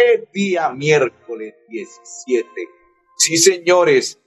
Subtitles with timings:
[0.00, 2.48] es día miércoles 17.
[3.16, 4.20] Sí, señores.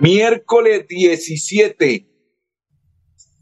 [0.00, 2.08] Miércoles 17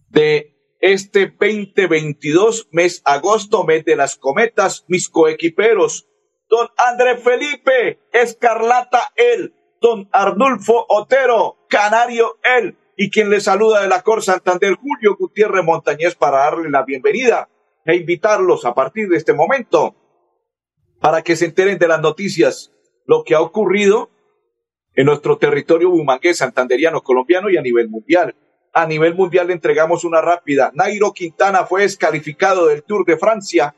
[0.09, 6.09] de este 2022, mes agosto, mes de las cometas, mis coequiperos,
[6.49, 13.89] don André Felipe Escarlata, él, don Arnulfo Otero, Canario, él, y quien le saluda de
[13.89, 17.49] la Cor Santander, Julio Gutiérrez Montañez, para darle la bienvenida
[17.85, 19.95] e invitarlos a partir de este momento
[21.01, 22.73] para que se enteren de las noticias,
[23.07, 24.11] lo que ha ocurrido
[24.95, 28.35] en nuestro territorio bumangués, santanderiano, colombiano y a nivel mundial
[28.73, 30.71] a nivel mundial le entregamos una rápida.
[30.75, 33.75] Nairo Quintana fue descalificado del Tour de Francia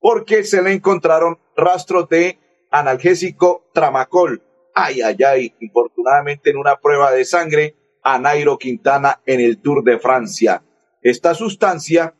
[0.00, 2.38] porque se le encontraron rastros de
[2.70, 4.42] analgésico tramacol.
[4.74, 9.82] Ay, ay, ay, infortunadamente en una prueba de sangre a Nairo Quintana en el Tour
[9.82, 10.62] de Francia.
[11.02, 12.14] Esta sustancia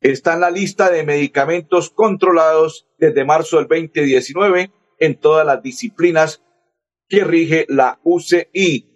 [0.00, 6.42] está en la lista de medicamentos controlados desde marzo del 2019 en todas las disciplinas
[7.08, 8.90] que rige la UCI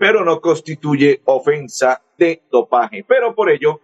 [0.00, 3.04] pero no constituye ofensa de dopaje.
[3.06, 3.82] Pero por ello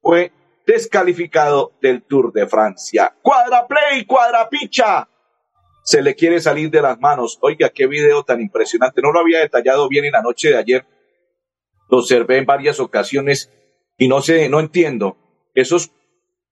[0.00, 0.32] fue
[0.66, 3.14] descalificado del Tour de Francia.
[3.22, 5.08] Cuadraplay, cuadrapicha.
[5.84, 7.38] Se le quiere salir de las manos.
[7.42, 9.00] Oiga, qué video tan impresionante.
[9.02, 10.84] No lo había detallado bien en la noche de ayer.
[11.88, 13.52] Lo observé en varias ocasiones
[13.96, 15.16] y no sé, no entiendo.
[15.54, 15.92] Esos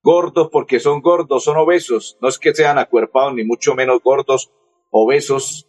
[0.03, 2.17] gordos, porque son gordos, son obesos.
[2.21, 4.51] No es que sean acuerpados, ni mucho menos gordos,
[4.91, 5.69] obesos,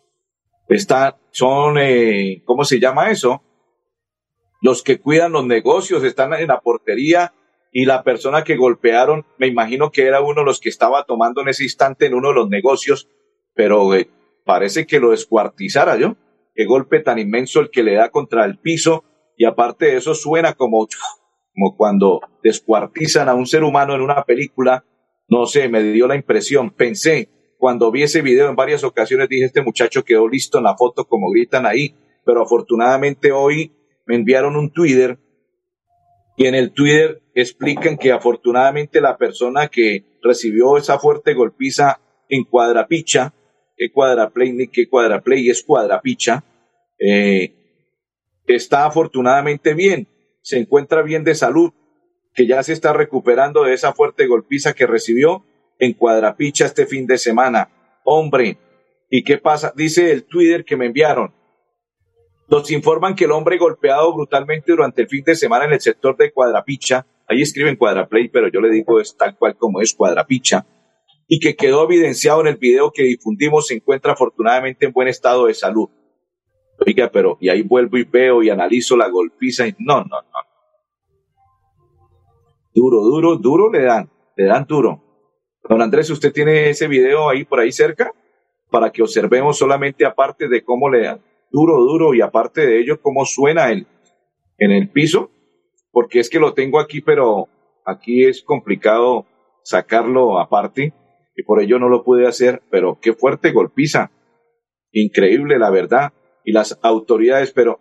[0.68, 3.44] están, son, eh, ¿cómo se llama eso?
[4.62, 7.34] Los que cuidan los negocios están en la portería
[7.72, 11.42] y la persona que golpearon, me imagino que era uno de los que estaba tomando
[11.42, 13.10] en ese instante en uno de los negocios,
[13.54, 14.10] pero eh,
[14.46, 16.16] parece que lo descuartizara yo.
[16.54, 19.06] Qué golpe tan inmenso el que le da contra el piso
[19.38, 20.88] y aparte de eso suena como,
[21.54, 24.84] como cuando descuartizan a un ser humano en una película.
[25.28, 29.46] No sé, me dio la impresión, pensé, cuando vi ese video en varias ocasiones dije,
[29.46, 31.96] este muchacho quedó listo en la foto como gritan ahí,
[32.26, 33.72] pero afortunadamente hoy
[34.08, 35.20] me enviaron un Twitter
[36.38, 42.46] y en el Twitter explican que afortunadamente la persona que recibió esa fuerte golpiza en
[42.46, 43.34] cuadrapicha,
[43.78, 46.44] que cuadraplay ni que cuadraplay es cuadrapicha,
[46.98, 47.54] eh,
[48.48, 50.08] está afortunadamente bien,
[50.42, 51.72] se encuentra bien de salud,
[52.34, 55.46] que ya se está recuperando de esa fuerte golpiza que recibió
[55.80, 57.70] en Cuadrapicha este fin de semana.
[58.04, 58.58] Hombre,
[59.10, 59.74] ¿y qué pasa?
[59.76, 61.34] Dice el Twitter que me enviaron.
[62.48, 66.18] Nos informan que el hombre golpeado brutalmente durante el fin de semana en el sector
[66.18, 70.66] de Cuadrapicha, ahí escriben Cuadraplay, pero yo le digo es tal cual como es Cuadrapicha,
[71.28, 75.46] y que quedó evidenciado en el video que difundimos, se encuentra afortunadamente en buen estado
[75.46, 75.90] de salud.
[76.86, 80.18] Oiga, pero y ahí vuelvo y veo y analizo la golpiza y no, no.
[82.74, 85.04] Duro, duro, duro le dan, le dan duro.
[85.68, 88.14] Don Andrés, ¿usted tiene ese video ahí por ahí cerca?
[88.70, 91.22] Para que observemos solamente aparte de cómo le dan
[91.52, 93.88] duro, duro y aparte de ello cómo suena el,
[94.58, 95.30] en el piso,
[95.92, 97.50] porque es que lo tengo aquí, pero
[97.86, 99.26] aquí es complicado
[99.64, 100.94] sacarlo aparte
[101.36, 104.12] y por ello no lo pude hacer, pero qué fuerte golpiza.
[104.92, 106.14] Increíble, la verdad.
[106.44, 107.80] Y las autoridades, pero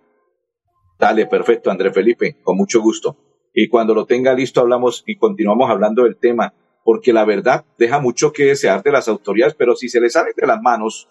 [0.99, 3.30] dale, perfecto, Andrés Felipe, con mucho gusto.
[3.53, 8.01] Y cuando lo tenga listo hablamos y continuamos hablando del tema porque la verdad deja
[8.01, 11.09] mucho que desear de las autoridades, pero si se le sale de las manos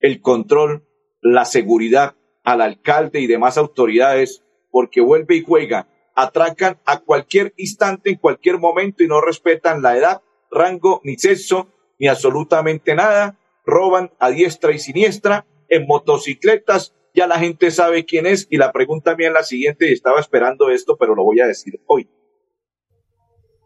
[0.00, 0.86] el control,
[1.20, 8.10] la seguridad al alcalde y demás autoridades, porque vuelve y juega, atracan a cualquier instante,
[8.10, 11.68] en cualquier momento y no respetan la edad, rango, ni sexo,
[11.98, 18.26] ni absolutamente nada, roban a diestra y siniestra en motocicletas, ya la gente sabe quién
[18.26, 21.40] es y la pregunta mía es la siguiente y estaba esperando esto, pero lo voy
[21.40, 22.08] a decir hoy.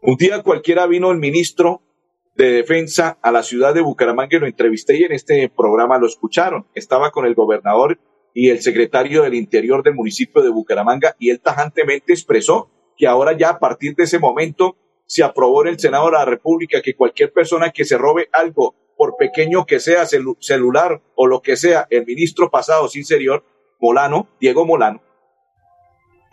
[0.01, 1.81] Un día cualquiera vino el ministro
[2.35, 6.05] de Defensa a la ciudad de Bucaramanga y lo entrevisté y en este programa lo
[6.05, 6.67] escucharon.
[6.75, 7.99] Estaba con el gobernador
[8.33, 13.37] y el secretario del Interior del municipio de Bucaramanga y él tajantemente expresó que ahora
[13.37, 14.75] ya a partir de ese momento
[15.05, 18.75] se aprobó en el Senado de la República que cualquier persona que se robe algo,
[18.97, 23.43] por pequeño que sea celular o lo que sea, el ministro pasado sin interior,
[23.79, 25.01] Molano, Diego Molano,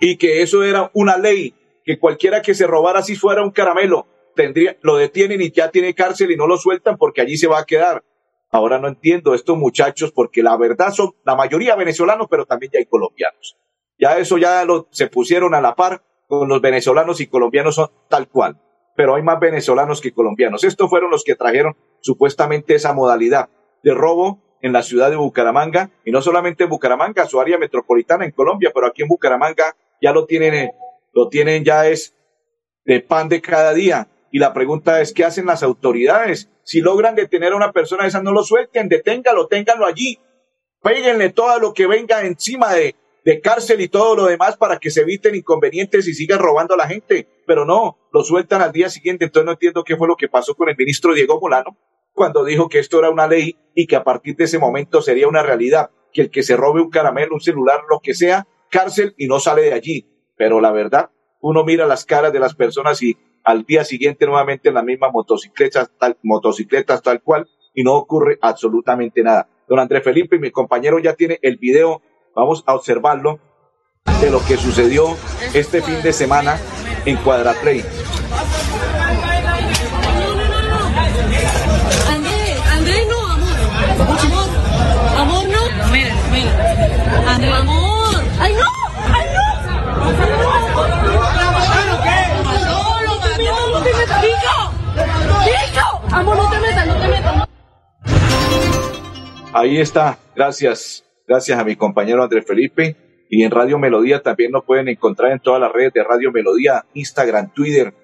[0.01, 1.55] y que eso era una ley
[1.85, 5.95] que cualquiera que se robara si fuera un caramelo, tendría, lo detienen y ya tiene
[5.95, 8.05] cárcel y no lo sueltan porque allí se va a quedar.
[8.51, 12.79] Ahora no entiendo estos muchachos porque la verdad son la mayoría venezolanos, pero también ya
[12.79, 13.57] hay colombianos.
[13.99, 17.91] Ya eso ya lo, se pusieron a la par con los venezolanos y colombianos son
[18.09, 18.61] tal cual.
[18.95, 20.65] Pero hay más venezolanos que colombianos.
[20.65, 23.49] Estos fueron los que trajeron supuestamente esa modalidad
[23.83, 28.25] de robo en la ciudad de Bucaramanga y no solamente en Bucaramanga, su área metropolitana
[28.25, 30.73] en Colombia, pero aquí en Bucaramanga ya lo tienen, eh,
[31.13, 32.15] lo tienen ya es
[32.85, 34.09] de pan de cada día.
[34.31, 36.51] Y la pregunta es, ¿qué hacen las autoridades?
[36.65, 40.19] Si logran detener a una persona esa, no lo suelten, deténgalo, ténganlo allí.
[40.81, 44.91] Péguenle todo lo que venga encima de, de cárcel y todo lo demás para que
[44.91, 47.29] se eviten inconvenientes y sigan robando a la gente.
[47.47, 49.25] Pero no, lo sueltan al día siguiente.
[49.25, 51.77] Entonces no entiendo qué fue lo que pasó con el ministro Diego Molano
[52.13, 55.29] cuando dijo que esto era una ley y que a partir de ese momento sería
[55.29, 59.15] una realidad, que el que se robe un caramelo, un celular, lo que sea, cárcel
[59.17, 60.07] y no sale de allí.
[60.37, 61.11] Pero la verdad,
[61.41, 65.11] uno mira las caras de las personas y al día siguiente nuevamente en las mismas
[65.13, 69.49] motocicletas tal, motocicletas tal cual y no ocurre absolutamente nada.
[69.67, 72.03] Don Andrés Felipe, mi compañero ya tiene el video,
[72.35, 73.39] vamos a observarlo,
[74.21, 75.17] de lo que sucedió
[75.55, 76.59] este fin de semana
[77.05, 77.85] en Cuadraplay.
[82.73, 83.53] Andrés, no, amor.
[84.25, 84.49] Amor,
[85.19, 85.91] amor, no.
[85.93, 87.33] Mira, mira.
[87.33, 88.23] Andrés, amor.
[88.41, 88.67] ¡Ay, no!
[89.15, 89.43] ¡Ay, no!
[96.13, 97.49] Amor, no te metas, no te metas.
[99.53, 100.19] Ahí está.
[100.37, 101.05] Gracias.
[101.27, 102.97] Gracias a mi compañero Andrés Felipe.
[103.31, 106.85] Y en Radio Melodía también nos pueden encontrar en todas las redes de Radio Melodía,
[106.93, 107.95] Instagram, Twitter,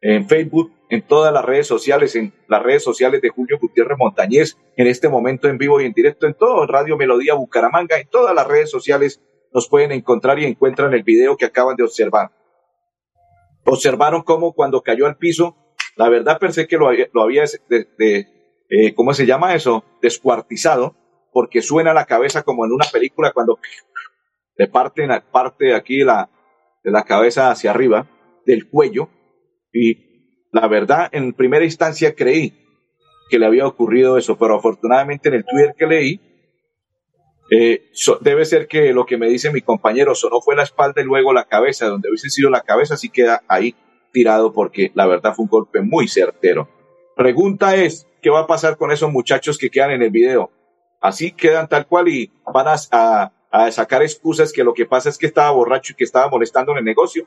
[0.00, 4.56] en Facebook, en todas las redes sociales, en las redes sociales de Julio Gutiérrez Montañez,
[4.76, 8.34] en este momento en vivo y en directo, en todo, Radio Melodía Bucaramanga, en todas
[8.34, 9.20] las redes sociales
[9.52, 12.30] nos pueden encontrar y encuentran el video que acaban de observar.
[13.64, 15.56] Observaron cómo cuando cayó al piso,
[15.96, 18.26] la verdad pensé que lo había, lo había de, de
[18.68, 19.84] eh, ¿cómo se llama eso?
[20.02, 20.94] Descuartizado,
[21.36, 23.58] porque suena la cabeza como en una película cuando
[24.56, 26.30] le parten parte de aquí la,
[26.82, 28.08] de la cabeza hacia arriba,
[28.46, 29.10] del cuello,
[29.70, 32.54] y la verdad, en primera instancia creí
[33.28, 36.20] que le había ocurrido eso, pero afortunadamente en el Twitter que leí,
[37.50, 37.82] eh,
[38.22, 41.34] debe ser que lo que me dice mi compañero sonó fue la espalda y luego
[41.34, 43.74] la cabeza, donde hubiese sido la cabeza, así queda ahí
[44.10, 46.70] tirado porque la verdad fue un golpe muy certero.
[47.14, 50.50] Pregunta es, ¿qué va a pasar con esos muchachos que quedan en el video?
[51.00, 55.18] Así quedan tal cual y van a, a, sacar excusas que lo que pasa es
[55.18, 57.26] que estaba borracho y que estaba molestando en el negocio,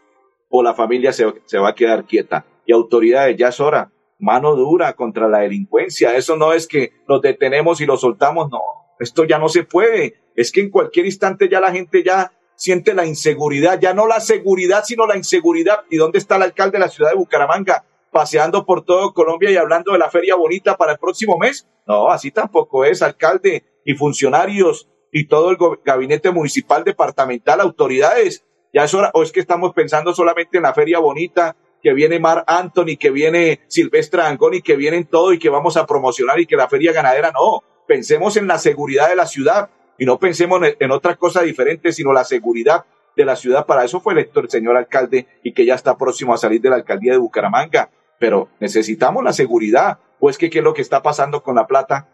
[0.49, 2.45] o la familia se, se va a quedar quieta.
[2.65, 6.15] Y autoridades, ya es hora, mano dura contra la delincuencia.
[6.15, 8.61] Eso no es que los detenemos y los soltamos, no.
[8.99, 10.15] Esto ya no se puede.
[10.35, 14.19] Es que en cualquier instante ya la gente ya siente la inseguridad, ya no la
[14.19, 15.79] seguridad, sino la inseguridad.
[15.89, 17.85] ¿Y dónde está el alcalde de la ciudad de Bucaramanga?
[18.11, 21.67] Paseando por todo Colombia y hablando de la feria bonita para el próximo mes.
[21.87, 28.45] No, así tampoco es, alcalde y funcionarios y todo el gabinete municipal, departamental, autoridades.
[28.73, 32.19] Ya es hora, o es que estamos pensando solamente en la feria bonita, que viene
[32.19, 36.45] Mar Anthony, que viene Silvestre Angoni, que vienen todo y que vamos a promocionar y
[36.45, 37.63] que la feria ganadera no.
[37.87, 42.13] Pensemos en la seguridad de la ciudad y no pensemos en otra cosa diferente, sino
[42.13, 42.85] la seguridad
[43.15, 43.65] de la ciudad.
[43.65, 46.69] Para eso fue electo el señor alcalde y que ya está próximo a salir de
[46.69, 47.89] la alcaldía de Bucaramanga.
[48.19, 49.99] Pero necesitamos la seguridad.
[50.19, 52.09] Pues que qué es lo que está pasando con la plata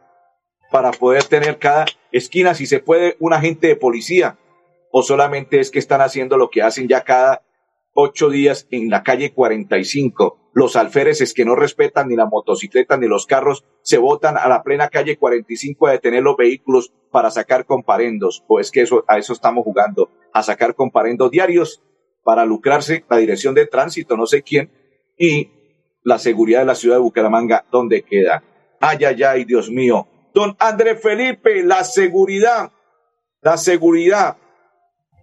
[0.72, 4.38] para poder tener cada esquina, si se puede, un agente de policía,
[4.92, 7.42] o solamente es que están haciendo lo que hacen ya cada
[7.94, 10.52] ocho días en la calle 45.
[10.54, 14.64] Los alféreces que no respetan ni la motocicleta ni los carros se botan a la
[14.64, 18.44] plena calle 45 a detener los vehículos para sacar comparendos.
[18.48, 21.82] O es que eso, a eso estamos jugando, a sacar comparendos diarios
[22.24, 24.72] para lucrarse la dirección de tránsito, no sé quién,
[25.18, 25.52] y
[26.06, 28.44] la seguridad de la ciudad de Bucaramanga, ¿dónde queda?
[28.80, 32.70] Ay, ay, ay, Dios mío, Don Andrés Felipe, la seguridad,
[33.42, 34.36] la seguridad.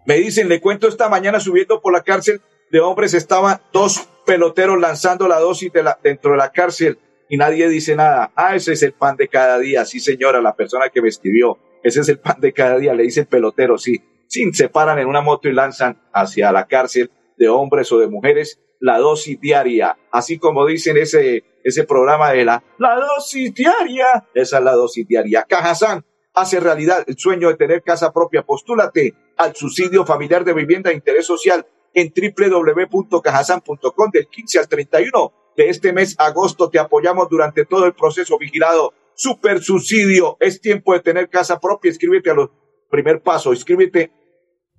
[0.06, 4.80] Me dicen, le cuento esta mañana subiendo por la cárcel de hombres, estaban dos peloteros
[4.80, 5.70] lanzando la dosis
[6.02, 6.98] dentro de la cárcel
[7.28, 8.32] y nadie dice nada.
[8.34, 9.84] Ah, ese es el pan de cada día.
[9.84, 11.58] Sí, señora, la persona que me escribió.
[11.82, 12.94] Ese es el pan de cada día.
[12.94, 14.02] Le dicen pelotero, sí.
[14.28, 18.08] Sí, se paran en una moto y lanzan hacia la cárcel de hombres o de
[18.08, 19.96] mujeres la dosis diaria.
[20.10, 24.26] Así como dicen ese ese programa de la, la dosis diaria.
[24.34, 25.44] Esa es la dosis diaria.
[25.48, 28.42] Cajazán hace realidad el sueño de tener casa propia.
[28.42, 35.32] Postúlate al subsidio familiar de vivienda de interés social en www.cajazán.com del 15 al 31
[35.56, 36.68] de este mes agosto.
[36.68, 38.92] Te apoyamos durante todo el proceso vigilado.
[39.14, 40.36] Super subsidio.
[40.40, 41.90] Es tiempo de tener casa propia.
[41.90, 42.50] Escríbete a los
[42.90, 43.52] primer paso.
[43.52, 44.10] Escríbete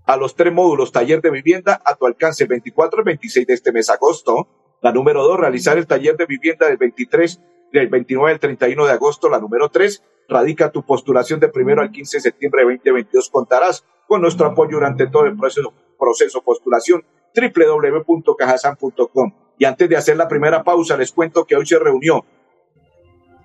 [0.05, 3.71] a los tres módulos taller de vivienda a tu alcance 24 y 26 de este
[3.71, 4.47] mes agosto
[4.83, 7.39] la número dos, realizar el taller de vivienda del 23,
[7.71, 9.29] del 29 al 31 de agosto.
[9.29, 13.29] La número tres, radica tu postulación de primero al 15 de septiembre de 2022.
[13.29, 19.33] Contarás con nuestro apoyo durante todo el proceso, proceso postulación www.cajasan.com.
[19.57, 22.25] Y antes de hacer la primera pausa, les cuento que hoy se reunió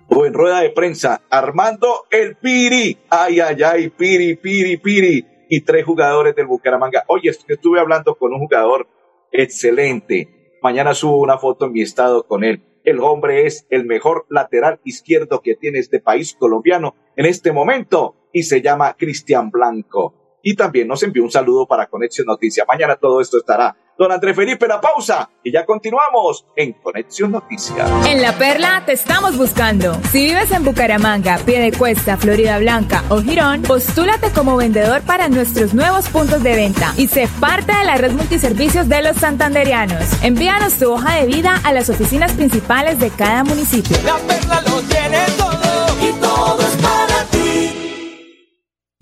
[0.09, 5.61] o en rueda de prensa Armando el Piri, ay, ay, ay, Piri, Piri, Piri, y
[5.61, 7.03] tres jugadores del Bucaramanga.
[7.07, 8.87] Oye, estuve hablando con un jugador
[9.31, 10.57] excelente.
[10.61, 12.63] Mañana subo una foto en mi estado con él.
[12.83, 18.15] El hombre es el mejor lateral izquierdo que tiene este país colombiano en este momento
[18.31, 20.13] y se llama Cristian Blanco.
[20.41, 22.65] Y también nos envió un saludo para Conexión Noticias.
[22.69, 27.85] Mañana todo esto estará don André Felipe, la pausa y ya continuamos en Conexión Noticias.
[28.07, 29.99] En La Perla te estamos buscando.
[30.09, 36.07] Si vives en Bucaramanga, Piedecuesta, Florida Blanca o Girón, postúlate como vendedor para nuestros nuevos
[36.07, 40.23] puntos de venta y sé parte de la red multiservicios de los santanderianos.
[40.23, 43.97] Envíanos tu hoja de vida a las oficinas principales de cada municipio.
[44.05, 46.78] La Perla lo tiene todo y todo es.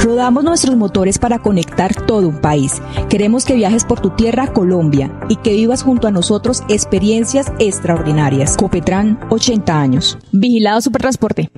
[0.00, 2.80] Rodamos nuestros motores para conectar todo un país.
[3.10, 8.56] Queremos que viajes por tu tierra, Colombia, y que vivas junto a nosotros experiencias extraordinarias.
[8.56, 10.16] Copetran, 80 años.
[10.30, 11.50] Vigilado Supertransporte.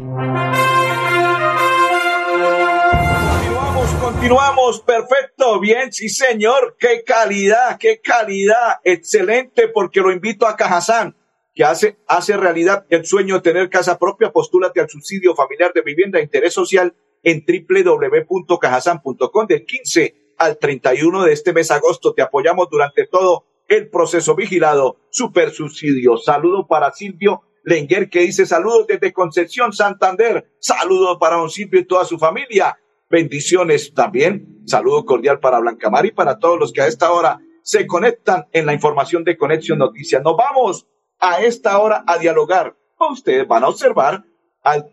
[3.20, 10.56] Continuamos, continuamos, perfecto, bien, sí señor, qué calidad, qué calidad, excelente, porque lo invito a
[10.56, 11.14] Cajazán,
[11.54, 15.82] que hace, hace realidad el sueño de tener casa propia, postúlate al subsidio familiar de
[15.82, 22.14] vivienda interés social en www.cajasan.com del 15 al 31 de este mes agosto.
[22.14, 24.96] Te apoyamos durante todo el proceso vigilado.
[25.10, 26.16] Super subsidio.
[26.16, 30.50] Saludo para Silvio Lenguer que dice saludos desde Concepción, Santander.
[30.58, 32.78] Saludos para don Silvio y toda su familia.
[33.10, 34.62] Bendiciones también.
[34.66, 38.46] Saludo cordial para Blanca Mar y para todos los que a esta hora se conectan
[38.52, 40.22] en la información de Conexión Noticias.
[40.22, 40.86] Nos vamos
[41.18, 42.76] a esta hora a dialogar.
[42.98, 44.24] Ustedes van a observar
[44.62, 44.90] al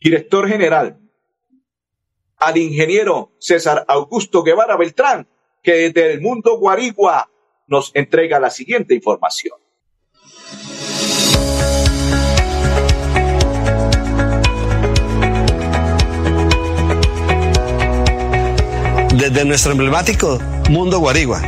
[0.00, 0.98] director general
[2.38, 5.28] al ingeniero César Augusto Guevara Beltrán,
[5.62, 7.30] que desde el mundo guarigua
[7.66, 9.58] nos entrega la siguiente información.
[19.18, 20.38] Desde nuestro emblemático
[20.70, 21.42] Mundo Guarigua,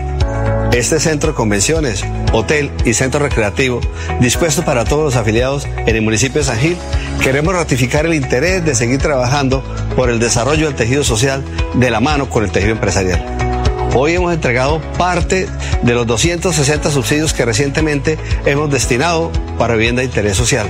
[0.73, 3.81] este centro de convenciones, hotel y centro recreativo,
[4.21, 6.77] dispuesto para todos los afiliados en el municipio de San Gil,
[7.23, 9.63] queremos ratificar el interés de seguir trabajando
[9.97, 11.45] por el desarrollo del tejido social
[11.75, 13.25] de la mano con el tejido empresarial.
[13.95, 15.49] Hoy hemos entregado parte
[15.83, 20.69] de los 260 subsidios que recientemente hemos destinado para vivienda de interés social.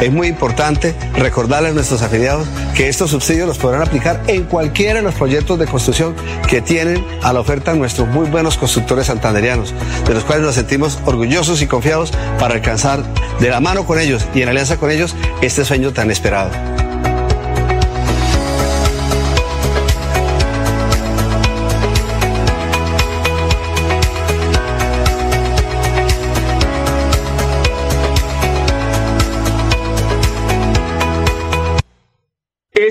[0.00, 4.94] Es muy importante recordarle a nuestros afiliados que estos subsidios los podrán aplicar en cualquiera
[4.94, 6.14] de los proyectos de construcción
[6.48, 9.72] que tienen a la oferta nuestros muy buenos constructores santanderianos,
[10.06, 13.02] de los cuales nos sentimos orgullosos y confiados para alcanzar
[13.40, 16.50] de la mano con ellos y en alianza con ellos este sueño tan esperado.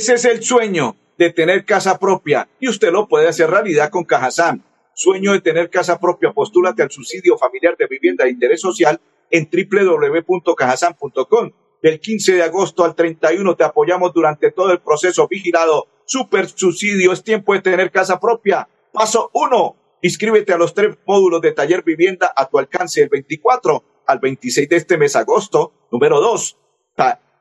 [0.01, 4.03] Ese es el sueño de tener casa propia y usted lo puede hacer realidad con
[4.03, 4.65] Cajazán.
[4.95, 9.47] Sueño de tener casa propia, postúlate al subsidio familiar de vivienda de interés social en
[9.47, 11.51] www.cajasan.com.
[11.83, 15.85] Del 15 de agosto al 31 te apoyamos durante todo el proceso vigilado.
[16.05, 18.67] Super subsidio, es tiempo de tener casa propia.
[18.91, 19.75] Paso 1.
[20.01, 24.67] Inscríbete a los tres módulos de taller vivienda a tu alcance el 24 al 26
[24.67, 25.73] de este mes agosto.
[25.91, 26.57] Número 2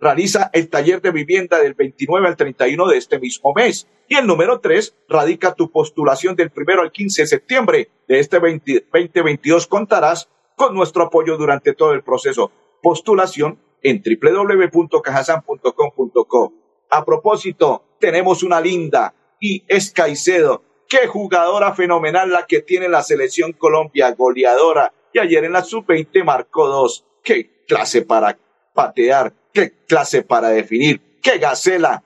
[0.00, 3.87] realiza el taller de vivienda del 29 al 31 de este mismo mes.
[4.09, 8.40] Y el número 3, radica tu postulación del primero al 15 de septiembre de este
[8.40, 9.66] 2022.
[9.66, 12.50] Contarás con nuestro apoyo durante todo el proceso.
[12.83, 16.52] Postulación en www.cajasan.com.co.
[16.90, 20.64] A propósito, tenemos una linda y es Caicedo.
[20.88, 24.92] Qué jugadora fenomenal la que tiene la selección Colombia, goleadora.
[25.12, 27.07] Y ayer en la sub-20 marcó dos.
[27.23, 28.37] Qué clase para
[28.75, 32.02] patear qué clase para definir, qué gacela,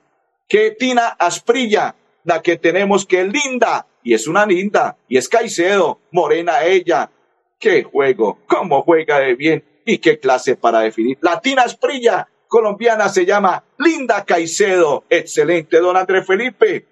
[0.47, 5.99] qué Tina Asprilla, la que tenemos que linda, y es una linda, y es Caicedo,
[6.11, 7.11] morena ella,
[7.59, 11.17] qué juego, cómo juega de bien, y qué clase para definir.
[11.21, 16.87] La Tina Asprilla, colombiana, se llama Linda Caicedo, excelente, don Andrés Felipe.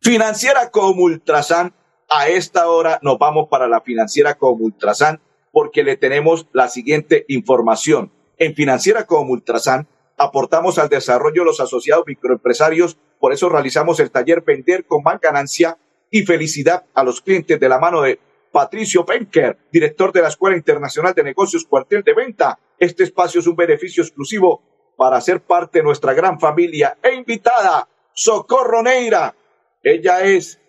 [0.00, 1.74] Financiera como Ultrasan,
[2.08, 5.20] a esta hora nos vamos para la financiera como Ultrasan
[5.52, 8.12] porque le tenemos la siguiente información.
[8.38, 14.10] En Financiera como Ultrasan aportamos al desarrollo de los asociados microempresarios, por eso realizamos el
[14.10, 15.76] taller Vender con más ganancia
[16.10, 18.20] y felicidad a los clientes de la mano de
[18.52, 22.58] Patricio Penker, director de la Escuela Internacional de Negocios Cuartel de Venta.
[22.78, 24.62] Este espacio es un beneficio exclusivo
[24.96, 29.34] para ser parte de nuestra gran familia e invitada, Socorro Neira.
[29.82, 30.60] Ella es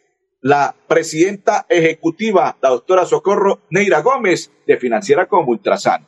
[0.41, 6.07] la presidenta ejecutiva, la doctora Socorro Neira Gómez, de Financiera como Ultrasan.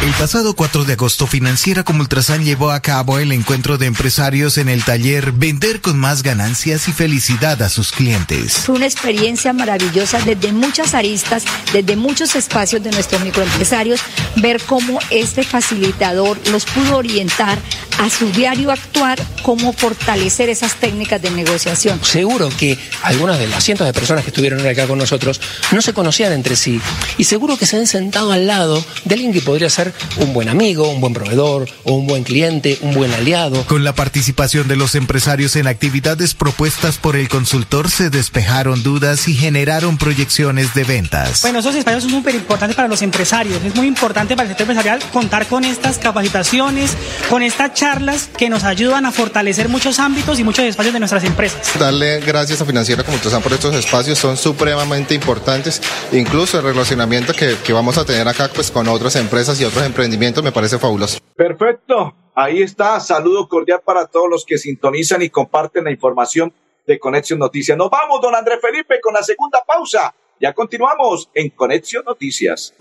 [0.00, 4.56] El pasado 4 de agosto, Financiera como Ultrasan llevó a cabo el encuentro de empresarios
[4.56, 8.58] en el taller Vender con más ganancias y felicidad a sus clientes.
[8.58, 14.00] Fue una experiencia maravillosa desde muchas aristas, desde muchos espacios de nuestros microempresarios,
[14.36, 17.58] ver cómo este facilitador los pudo orientar
[17.98, 22.00] a su diario actuar, cómo fortalecer esas técnicas de negociación.
[22.04, 25.40] Seguro que algunas de las cientos de personas que estuvieron acá con nosotros
[25.72, 26.80] no se conocían entre sí
[27.16, 30.48] y seguro que se han sentado al lado de alguien que podría ser un buen
[30.48, 33.64] amigo, un buen proveedor o un buen cliente, un buen aliado.
[33.66, 39.28] Con la participación de los empresarios en actividades propuestas por el consultor se despejaron dudas
[39.28, 41.42] y generaron proyecciones de ventas.
[41.42, 43.62] Bueno, esos espacios son súper importantes para los empresarios.
[43.64, 46.92] Es muy importante para el sector empresarial contar con estas capacitaciones,
[47.28, 51.24] con estas charlas que nos ayudan a fortalecer muchos ámbitos y muchos espacios de nuestras
[51.24, 51.78] empresas.
[51.78, 55.80] Darle gracias a Financiera como están por estos espacios son supremamente importantes.
[56.12, 59.86] Incluso el relacionamiento que, que vamos a tener acá pues, con otras empresas y otros
[59.86, 61.18] emprendimientos me parece fabuloso.
[61.34, 62.14] Perfecto.
[62.34, 63.00] Ahí está.
[63.00, 66.52] Saludo cordial para todos los que sintonizan y comparten la información
[66.86, 67.78] de Conexión Noticias.
[67.78, 70.14] Nos vamos, don Andrés Felipe, con la segunda pausa.
[70.38, 72.74] Ya continuamos en Conexión Noticias.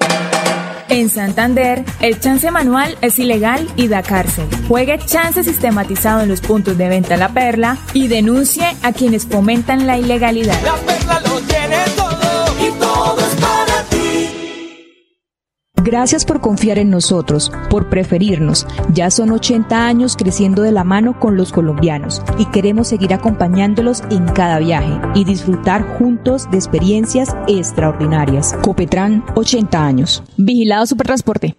[0.90, 4.48] En Santander, el chance manual es ilegal y da cárcel.
[4.68, 9.86] Juegue chance sistematizado en los puntos de venta La Perla y denuncie a quienes fomentan
[9.86, 10.62] la ilegalidad.
[10.64, 13.37] La perla lo tiene todo y todo es.
[15.88, 18.68] Gracias por confiar en nosotros, por preferirnos.
[18.92, 24.04] Ya son 80 años creciendo de la mano con los colombianos y queremos seguir acompañándolos
[24.12, 28.54] en cada viaje y disfrutar juntos de experiencias extraordinarias.
[28.62, 30.24] Copetran, 80 años.
[30.36, 31.56] Vigilado Supertransporte.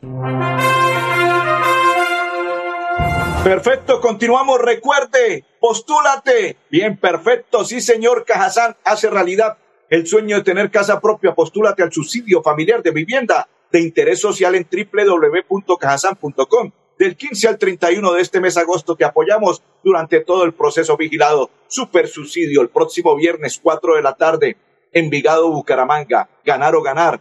[3.42, 4.61] Perfecto, continuamos.
[4.61, 6.59] Recuerde, postúlate.
[6.70, 7.64] Bien, perfecto.
[7.64, 9.57] Sí, señor Cajazán, hace realidad
[9.88, 11.35] el sueño de tener casa propia.
[11.35, 16.72] Postúlate al subsidio familiar de vivienda de interés social en www.cajasan.com.
[16.98, 20.96] Del 15 al 31 de este mes de agosto te apoyamos durante todo el proceso
[20.96, 21.50] vigilado.
[21.68, 24.57] Super subsidio el próximo viernes 4 de la tarde.
[24.92, 26.28] Envigado Bucaramanga.
[26.44, 27.20] Ganar o ganar.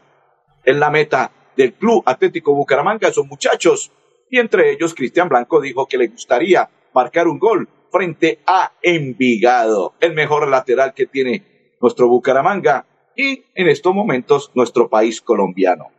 [0.63, 3.11] Es la meta del Club Atlético Bucaramanga.
[3.11, 3.91] Son muchachos.
[4.29, 9.93] Y entre ellos, Cristian Blanco dijo que le gustaría marcar un gol frente a Envigado.
[9.99, 15.96] El mejor lateral que tiene nuestro Bucaramanga y en estos momentos nuestro país colombiano.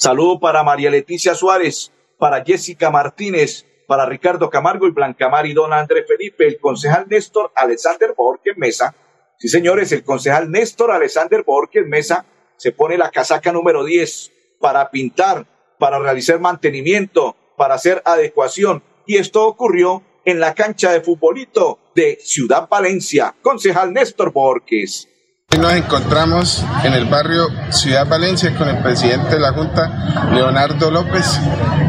[0.00, 5.74] Saludo para María Leticia Suárez, para Jessica Martínez, para Ricardo Camargo y Blancamar y don
[5.74, 8.94] André Felipe, el concejal Néstor Alexander Borges Mesa.
[9.36, 12.24] Sí, señores, el concejal Néstor Alexander Borges Mesa
[12.56, 15.46] se pone la casaca número 10 para pintar,
[15.78, 18.82] para realizar mantenimiento, para hacer adecuación.
[19.04, 23.34] Y esto ocurrió en la cancha de futbolito de Ciudad Valencia.
[23.42, 25.09] Concejal Néstor Borges.
[25.52, 30.92] Hoy nos encontramos en el barrio Ciudad Valencia con el presidente de la Junta, Leonardo
[30.92, 31.40] López,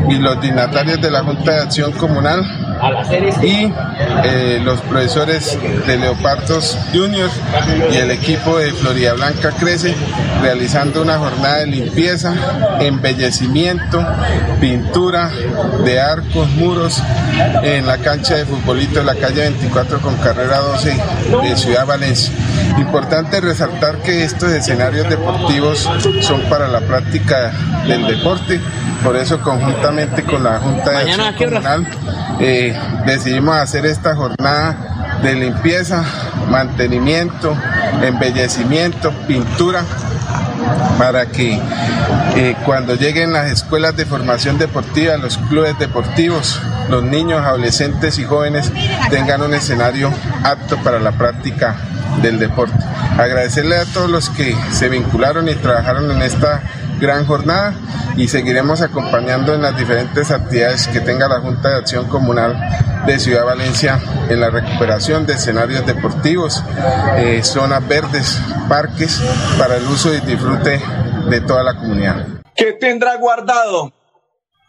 [0.10, 2.44] y los dignatarios de la Junta de Acción Comunal
[3.44, 3.72] y
[4.24, 7.30] eh, los profesores de Leopardos Junior
[7.92, 9.94] y el equipo de Florida Blanca Crece
[10.42, 12.34] realizando una jornada de limpieza,
[12.80, 14.04] embellecimiento,
[14.60, 15.30] pintura
[15.86, 17.02] de arcos, muros
[17.62, 20.98] en la cancha de futbolito de la calle 24 con carrera 12
[21.44, 22.34] de Ciudad Valencia.
[22.80, 25.88] Importante resaltar que estos escenarios deportivos
[26.22, 27.52] son para la práctica
[27.88, 28.60] del deporte,
[29.04, 31.88] por eso conjuntamente con la Junta de Acción Comunal
[32.40, 32.71] eh,
[33.06, 36.04] decidimos hacer esta jornada de limpieza,
[36.50, 37.56] mantenimiento,
[38.02, 39.84] embellecimiento, pintura
[40.98, 41.60] para que
[42.36, 48.24] eh, cuando lleguen las escuelas de formación deportiva, los clubes deportivos, los niños, adolescentes y
[48.24, 48.72] jóvenes
[49.10, 50.12] tengan un escenario
[50.44, 51.76] apto para la práctica
[52.22, 52.78] del deporte.
[53.18, 56.62] Agradecerle a todos los que se vincularon y trabajaron en esta
[57.02, 57.74] gran jornada
[58.16, 62.56] y seguiremos acompañando en las diferentes actividades que tenga la Junta de Acción Comunal
[63.08, 66.64] de Ciudad Valencia en la recuperación de escenarios deportivos,
[67.18, 69.20] eh, zonas verdes, parques
[69.58, 70.80] para el uso y disfrute
[71.28, 72.28] de toda la comunidad.
[72.56, 73.92] ¿Qué tendrá guardado?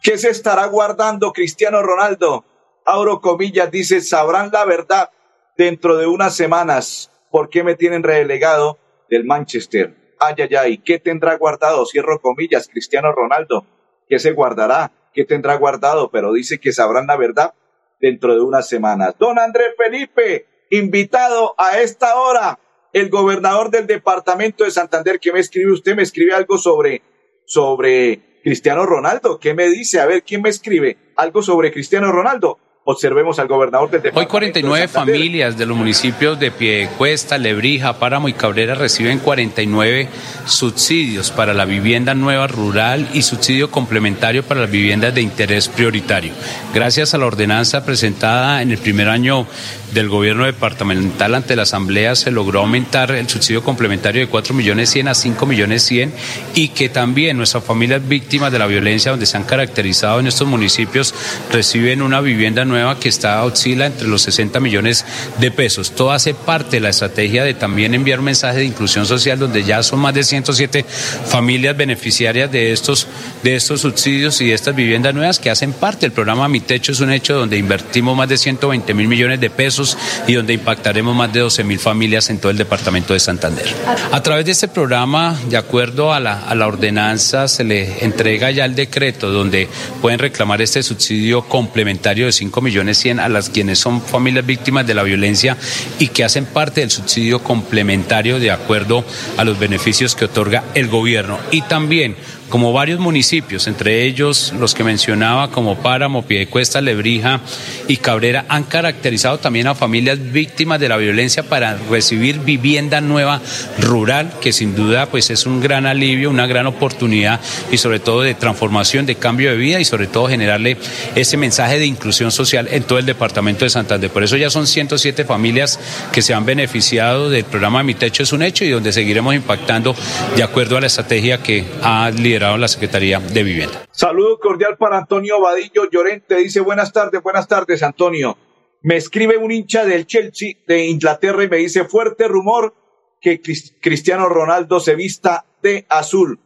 [0.01, 2.47] ¿Qué se estará guardando Cristiano Ronaldo?
[2.87, 5.11] Auro Comillas dice, sabrán la verdad
[5.57, 8.79] dentro de unas semanas por qué me tienen relegado
[9.11, 10.02] del Manchester.
[10.25, 11.85] Ay, ay, ay, ¿qué tendrá guardado?
[11.87, 13.67] Cierro comillas, Cristiano Ronaldo.
[14.09, 14.93] ¿Qué se guardará?
[15.13, 16.11] ¿Qué tendrá guardado?
[16.11, 17.55] Pero dice que sabrán la verdad
[18.01, 19.15] dentro de unas semanas.
[19.19, 22.59] Don Andrés Felipe, invitado a esta hora,
[22.93, 25.97] el gobernador del departamento de Santander, ¿qué me escribe usted?
[25.97, 27.03] Me escribe algo sobre,
[27.45, 29.39] sobre Cristiano Ronaldo.
[29.41, 30.01] ¿Qué me dice?
[30.01, 30.99] A ver, ¿quién me escribe?
[31.17, 32.59] Algo sobre Cristiano Ronaldo.
[32.85, 34.19] Observemos al gobernador del departamento.
[34.19, 40.09] Hoy 49 familias de los municipios de Piedecuesta, Lebrija, Páramo y Cabrera reciben 49
[40.47, 46.33] subsidios para la vivienda nueva rural y subsidio complementario para las viviendas de interés prioritario.
[46.75, 49.47] Gracias a la ordenanza presentada en el primer año
[49.93, 54.91] del gobierno departamental ante la Asamblea se logró aumentar el subsidio complementario de 4 millones
[54.91, 56.13] 100 a 5 millones 100
[56.55, 60.49] y que también nuestras familias víctimas de la violencia donde se han caracterizado en estos
[60.49, 61.15] municipios
[61.51, 65.05] reciben una vivienda nueva que está oscila entre los 60 millones
[65.39, 65.93] de pesos.
[65.93, 69.63] Todo hace parte de la estrategia de también enviar un mensaje de inclusión social donde
[69.63, 70.85] ya son más de 107
[71.27, 73.07] familias beneficiarias de estos,
[73.43, 76.93] de estos subsidios y de estas viviendas nuevas que hacen parte del programa Mi Techo
[76.93, 81.15] es un hecho donde invertimos más de 120 mil millones de pesos y donde impactaremos
[81.15, 83.67] más de 12 mil familias en todo el departamento de Santander.
[84.11, 88.51] A través de este programa, de acuerdo a la, a la ordenanza, se le entrega
[88.51, 89.69] ya el decreto donde
[90.01, 94.87] pueden reclamar este subsidio complementario de 5 millones 100 a las quienes son familias víctimas
[94.87, 95.57] de la violencia
[95.99, 99.05] y que hacen parte del subsidio complementario de acuerdo
[99.37, 101.39] a los beneficios que otorga el gobierno.
[101.51, 102.17] Y también
[102.53, 107.41] como varios municipios, entre ellos los que mencionaba como Páramo, Piedecuesta, Lebrija
[107.89, 113.41] y Cabrera, han caracterizado también a familias víctimas de la violencia para recibir vivienda nueva
[113.79, 118.21] rural, que sin duda pues es un gran alivio, una gran oportunidad y sobre todo
[118.21, 120.77] de transformación, de cambio de vida y sobre todo generarle
[121.15, 124.11] ese mensaje de inclusión social en todo el departamento de Santander.
[124.11, 125.81] Por eso ya son 107 familias
[126.13, 129.97] que se han beneficiado del programa Mi Techo es un hecho y donde seguiremos impactando
[130.37, 133.87] de acuerdo a la estrategia que ha liderado la Secretaría de Vivienda.
[133.93, 136.37] Saludo cordial para Antonio Vadillo Llorente.
[136.37, 138.37] Dice buenas tardes, buenas tardes, Antonio.
[138.83, 142.75] Me escribe un hincha del Chelsea de Inglaterra y me dice fuerte rumor
[143.21, 146.41] que Cristiano Ronaldo se vista de azul.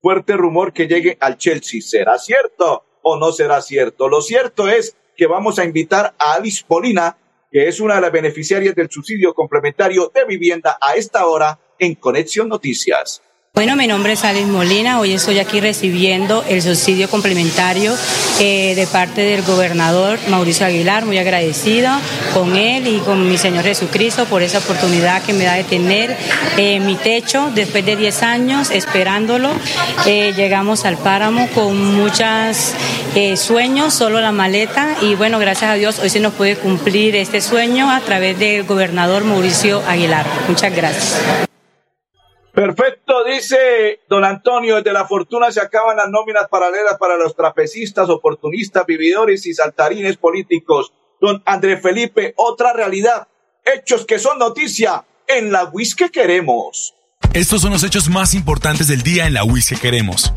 [0.00, 1.80] Fuerte rumor que llegue al Chelsea.
[1.82, 4.08] ¿Será cierto o no será cierto?
[4.08, 7.18] Lo cierto es que vamos a invitar a Alice Polina,
[7.50, 11.96] que es una de las beneficiarias del subsidio complementario de vivienda a esta hora en
[11.96, 13.20] Conexión Noticias.
[13.54, 14.98] Bueno, mi nombre es Alice Molina.
[14.98, 17.94] Hoy estoy aquí recibiendo el subsidio complementario
[18.40, 21.04] eh, de parte del gobernador Mauricio Aguilar.
[21.04, 21.92] Muy agradecido
[22.34, 26.16] con él y con mi Señor Jesucristo por esa oportunidad que me da de tener
[26.56, 29.50] eh, mi techo después de 10 años esperándolo.
[30.04, 32.74] Eh, llegamos al páramo con muchos
[33.36, 34.96] sueños, solo la maleta.
[35.00, 38.64] Y bueno, gracias a Dios hoy se nos puede cumplir este sueño a través del
[38.64, 40.26] gobernador Mauricio Aguilar.
[40.48, 41.53] Muchas gracias.
[42.54, 48.08] Perfecto, dice don Antonio, desde la fortuna se acaban las nóminas paralelas para los trapecistas,
[48.08, 50.92] oportunistas, vividores y saltarines políticos.
[51.20, 53.26] Don André Felipe, otra realidad,
[53.64, 56.94] hechos que son noticia en la WIS que queremos.
[57.32, 60.32] Estos son los hechos más importantes del día en la WIS que queremos.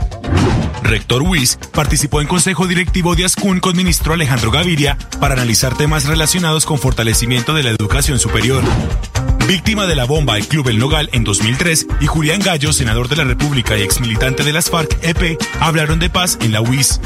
[0.82, 6.06] Rector WIS participó en Consejo Directivo de Ascun con ministro Alejandro Gaviria para analizar temas
[6.06, 8.64] relacionados con fortalecimiento de la educación superior
[9.48, 13.16] víctima de la bomba el Club El Nogal en 2003, y Julián Gallo, senador de
[13.16, 17.00] la República y exmilitante de las FARC-EP, hablaron de paz en la UIS.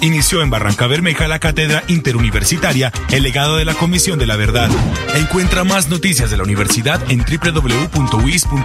[0.00, 4.70] Inició en Barranca Bermeja la cátedra interuniversitaria El legado de la Comisión de la Verdad.
[5.14, 8.62] Encuentra más noticias de la universidad en www.uis.edu.co.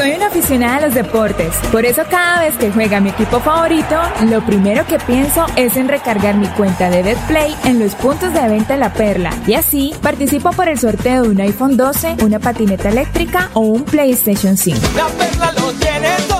[0.00, 3.96] Soy una aficionada a los deportes, por eso cada vez que juega mi equipo favorito,
[4.30, 8.48] lo primero que pienso es en recargar mi cuenta de BetPlay en los puntos de
[8.48, 9.30] venta La Perla.
[9.46, 13.84] Y así participo por el sorteo de un iPhone 12, una patineta eléctrica o un
[13.84, 14.78] PlayStation 5.
[14.96, 16.39] La Perla lo tiene todo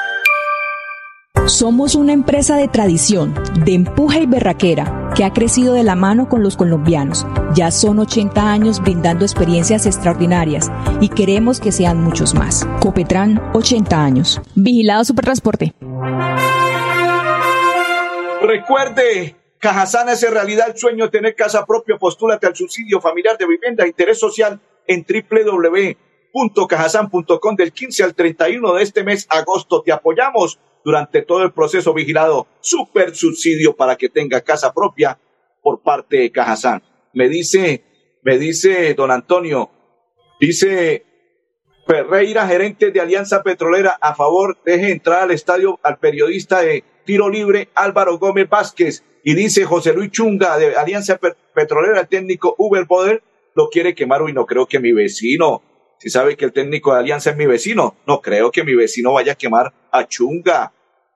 [1.51, 3.33] Somos una empresa de tradición,
[3.65, 7.27] de empuje y berraquera, que ha crecido de la mano con los colombianos.
[7.53, 12.65] Ya son 80 años brindando experiencias extraordinarias y queremos que sean muchos más.
[12.79, 14.39] Copetran, 80 años.
[14.55, 15.73] Vigilado Supertransporte.
[18.41, 21.97] Recuerde, Cajazán hace realidad el sueño de tener casa propia.
[21.97, 28.83] Postúlate al subsidio familiar de vivienda interés social en www.cajazán.com del 15 al 31 de
[28.83, 29.81] este mes, agosto.
[29.81, 32.47] Te apoyamos durante todo el proceso vigilado.
[32.59, 35.19] Super subsidio para que tenga casa propia
[35.61, 36.83] por parte de Cajazán.
[37.13, 37.83] Me dice
[38.23, 39.71] me dice don Antonio,
[40.39, 41.05] dice
[41.87, 47.29] Ferreira, gerente de Alianza Petrolera, a favor, deje entrar al estadio al periodista de tiro
[47.29, 49.03] libre Álvaro Gómez Vázquez.
[49.23, 51.19] Y dice José Luis Chunga de Alianza
[51.53, 53.23] Petrolera, el técnico Uber Poder,
[53.55, 54.21] lo quiere quemar.
[54.21, 55.63] Uy, no creo que mi vecino,
[56.01, 59.13] si sabe que el técnico de Alianza es mi vecino, no creo que mi vecino
[59.13, 60.73] vaya a quemar a Chunga.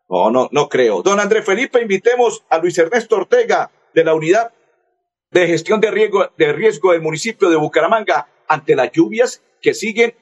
[0.08, 1.02] No, no, no creo.
[1.02, 4.54] Don Andrés Felipe, invitemos a Luis Ernesto Ortega de la Unidad
[5.32, 10.14] de Gestión de Riesgo, de riesgo del municipio de Bucaramanga ante las lluvias que siguen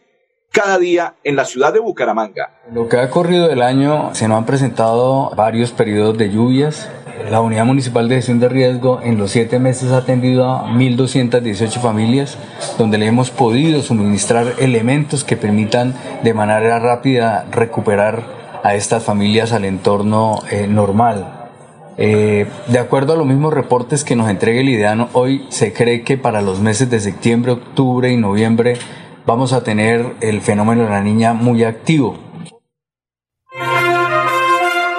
[0.53, 2.51] cada día en la ciudad de Bucaramanga.
[2.71, 6.89] Lo que ha corrido del año se nos han presentado varios periodos de lluvias.
[7.31, 11.81] La Unidad Municipal de Gestión de Riesgo en los siete meses ha atendido a 1.218
[11.81, 12.37] familias,
[12.77, 18.21] donde le hemos podido suministrar elementos que permitan de manera rápida recuperar
[18.61, 21.49] a estas familias al entorno eh, normal.
[21.97, 26.03] Eh, de acuerdo a los mismos reportes que nos entrega el IDEANO, hoy se cree
[26.03, 28.77] que para los meses de septiembre, octubre y noviembre
[29.25, 32.17] vamos a tener el fenómeno de la niña muy activo.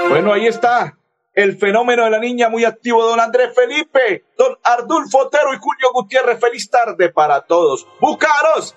[0.09, 0.97] Bueno, ahí está
[1.35, 5.89] el fenómeno de la niña muy activo, don Andrés Felipe, don Ardulfo Otero y Julio
[5.93, 6.39] Gutiérrez.
[6.39, 7.87] Feliz tarde para todos.
[8.01, 8.75] ¡Bucaros!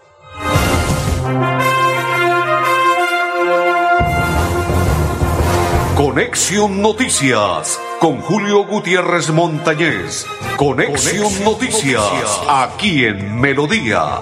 [5.95, 10.25] Conexión Noticias con Julio Gutiérrez Montañez.
[10.55, 14.21] Conexión, Noticias, aquí en Melodía,